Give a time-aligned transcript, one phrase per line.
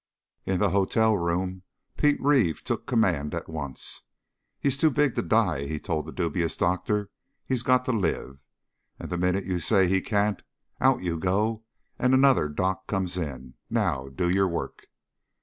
[0.47, 1.61] In the hotel room
[1.95, 4.01] Pete Reeve took command at once.
[4.59, 7.11] "He's too big to die," he told the dubious doctor.
[7.45, 8.39] "He's got to live.
[8.97, 10.41] And the minute you say he can't,
[10.79, 11.65] out you go
[11.99, 13.53] and another doc comes in.
[13.69, 14.87] Now do your work."